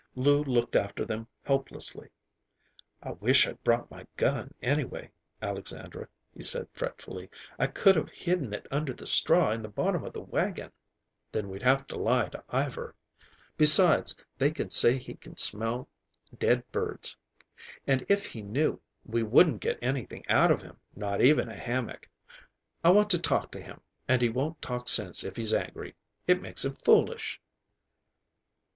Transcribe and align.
Lou 0.15 0.43
looked 0.43 0.75
after 0.75 1.05
them 1.05 1.27
helplessly. 1.43 2.09
"I 3.03 3.11
wish 3.11 3.45
I'd 3.45 3.63
brought 3.63 3.91
my 3.91 4.07
gun, 4.15 4.51
anyway, 4.59 5.11
Alexandra," 5.43 6.07
he 6.33 6.41
said 6.41 6.67
fretfully. 6.73 7.29
"I 7.59 7.67
could 7.67 7.95
have 7.95 8.09
hidden 8.09 8.51
it 8.51 8.65
under 8.71 8.93
the 8.93 9.05
straw 9.05 9.51
in 9.51 9.61
the 9.61 9.67
bottom 9.69 10.03
of 10.03 10.13
the 10.13 10.21
wagon." 10.21 10.71
"Then 11.31 11.49
we'd 11.49 11.61
have 11.61 11.81
had 11.81 11.89
to 11.89 11.97
lie 11.97 12.29
to 12.29 12.43
Ivar. 12.51 12.95
Besides, 13.57 14.15
they 14.39 14.51
say 14.69 14.97
he 14.97 15.13
can 15.13 15.37
smell 15.37 15.87
dead 16.35 16.63
birds. 16.71 17.15
And 17.85 18.03
if 18.09 18.25
he 18.25 18.41
knew, 18.41 18.81
we 19.05 19.21
wouldn't 19.21 19.61
get 19.61 19.77
anything 19.83 20.25
out 20.27 20.49
of 20.49 20.63
him, 20.63 20.79
not 20.95 21.21
even 21.21 21.47
a 21.47 21.55
hammock. 21.55 22.09
I 22.83 22.89
want 22.89 23.11
to 23.11 23.19
talk 23.19 23.51
to 23.51 23.61
him, 23.61 23.81
and 24.07 24.23
he 24.23 24.29
won't 24.29 24.63
talk 24.63 24.89
sense 24.89 25.23
if 25.23 25.35
he's 25.37 25.53
angry. 25.53 25.93
It 26.25 26.41
makes 26.41 26.65
him 26.65 26.73
foolish." 26.73 27.39